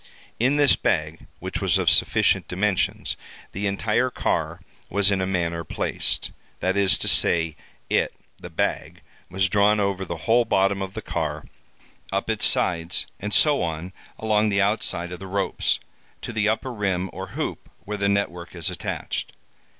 [0.39, 3.15] In this bag, which was of sufficient dimensions,
[3.51, 6.31] the entire car was in a manner placed.
[6.59, 7.55] That is to say,
[7.87, 11.45] it (the bag) was drawn over the whole bottom of the car,
[12.11, 15.79] up its sides, and so on, along the outside of the ropes,
[16.23, 19.33] to the upper rim or hoop where the net work is attached.